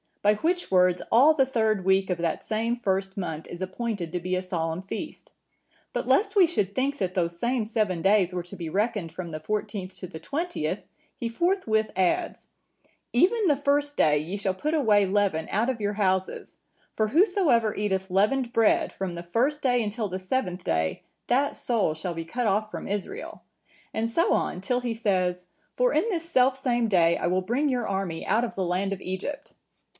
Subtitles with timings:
[0.23, 4.19] By which words all the third week of that same first month is appointed to
[4.19, 5.31] be a solemn feast.
[5.93, 9.29] But lest we should think that those same seven days were to be reckoned from
[9.29, 10.85] the fourteenth to the twentieth,
[11.15, 12.47] He forthwith adds,(956)
[13.13, 16.57] 'Even the first day ye shall put away leaven out of your houses;
[16.95, 21.93] for whosoever eateth leavened bread, from the first day until the seventh day, that soul
[21.95, 23.43] shall be cut off from Israel;'
[23.93, 25.43] and so on, till he says,(957)
[25.73, 29.01] 'For in this selfsame day I will bring your army out of the land of
[29.01, 29.53] Egypt.